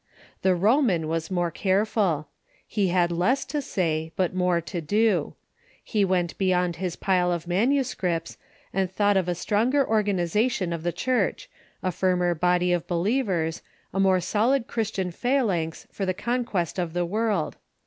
[0.41, 2.27] The Roman was more careful.
[2.65, 5.35] He liad less to sa}^ but more to do.
[5.83, 8.39] He went beyond his pile of manuscripts,
[8.73, 11.51] and thought of a stronger organization of the Church,
[11.83, 13.61] a firmer body of believ ers,
[13.93, 17.57] a more solid Christian phalanx for the conquest of the world.